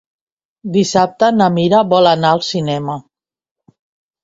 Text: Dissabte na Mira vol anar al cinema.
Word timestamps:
Dissabte 0.77 1.29
na 1.35 1.51
Mira 1.59 1.83
vol 1.93 2.11
anar 2.15 2.33
al 2.39 2.43
cinema. 2.49 2.99